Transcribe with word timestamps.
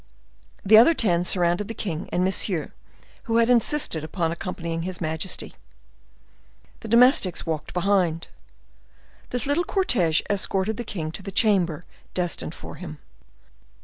The 0.65 0.79
other 0.79 0.95
ten 0.95 1.23
surrounded 1.25 1.67
the 1.67 1.75
king 1.75 2.09
and 2.11 2.23
Monsieur, 2.23 2.73
who 3.25 3.37
had 3.37 3.51
insisted 3.51 4.03
upon 4.03 4.31
accompanying 4.31 4.81
his 4.81 4.99
majesty. 4.99 5.53
The 6.79 6.87
domestics 6.87 7.45
walked 7.45 7.71
behind. 7.71 8.27
This 9.29 9.45
little 9.45 9.63
cortege 9.63 10.21
escorted 10.27 10.77
the 10.77 10.83
king 10.83 11.11
to 11.11 11.21
the 11.21 11.31
chamber 11.31 11.85
destined 12.15 12.55
for 12.55 12.77
him. 12.77 12.97